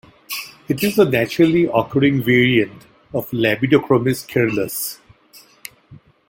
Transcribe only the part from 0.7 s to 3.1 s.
is a naturally occurring variant